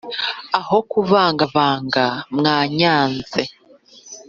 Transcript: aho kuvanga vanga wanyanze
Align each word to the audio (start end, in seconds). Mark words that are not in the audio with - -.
aho 0.59 0.77
kuvanga 0.91 1.43
vanga 1.55 2.05
wanyanze 2.43 3.41